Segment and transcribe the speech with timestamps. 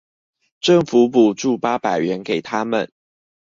[0.59, 2.89] 政府補助八百元給他們